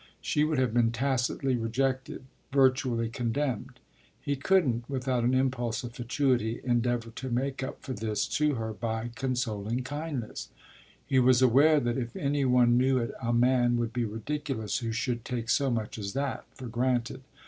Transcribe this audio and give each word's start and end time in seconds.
She 0.19 0.43
would 0.43 0.57
have 0.57 0.73
been 0.73 0.91
tacitly 0.91 1.55
rejected, 1.57 2.23
virtually 2.51 3.07
condemned. 3.07 3.79
He 4.19 4.35
couldn't 4.35 4.89
without 4.89 5.23
an 5.23 5.35
impulse 5.35 5.83
of 5.83 5.93
fatuity 5.93 6.59
endeavour 6.63 7.11
to 7.11 7.29
make 7.29 7.61
up 7.61 7.83
for 7.83 7.93
this 7.93 8.25
to 8.29 8.55
her 8.55 8.73
by 8.73 9.11
consoling 9.13 9.83
kindness; 9.83 10.49
he 11.05 11.19
was 11.19 11.43
aware 11.43 11.79
that 11.79 11.99
if 11.99 12.15
any 12.15 12.45
one 12.45 12.79
knew 12.79 12.97
it 12.97 13.11
a 13.21 13.31
man 13.31 13.77
would 13.77 13.93
be 13.93 14.03
ridiculous 14.03 14.79
who 14.79 14.91
should 14.91 15.23
take 15.23 15.51
so 15.51 15.69
much 15.69 15.99
as 15.99 16.13
that 16.13 16.45
for 16.55 16.65
granted. 16.65 17.21